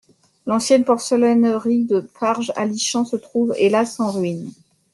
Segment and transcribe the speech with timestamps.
[0.47, 4.51] L'ancienne porcelainerie de Farges-Allichamps se trouve, hélas, en ruines.